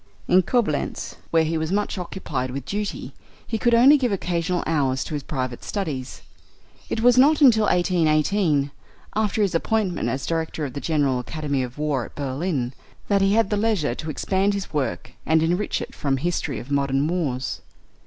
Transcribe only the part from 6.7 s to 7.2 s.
It was